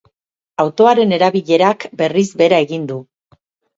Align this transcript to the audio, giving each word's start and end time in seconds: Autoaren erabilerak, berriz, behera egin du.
Autoaren 0.63 1.13
erabilerak, 1.17 1.85
berriz, 2.03 2.27
behera 2.43 2.63
egin 2.69 2.89
du. 2.93 3.01